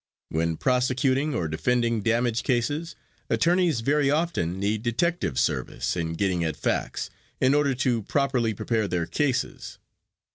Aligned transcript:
When 0.29 0.57
prosecuting 0.57 1.35
or 1.35 1.47
defending 1.47 2.01
damage 2.01 2.41
cases, 2.41 2.95
attorneys 3.29 3.81
very 3.81 4.09
often 4.09 4.59
need 4.59 4.81
detective 4.81 5.37
service 5.37 5.95
in 5.95 6.13
getting 6.13 6.43
at 6.43 6.57
facts, 6.57 7.11
in 7.39 7.53
order 7.53 7.75
to 7.75 8.01
properly 8.01 8.55
prepare 8.55 8.87
their 8.87 9.05
cases. 9.05 9.77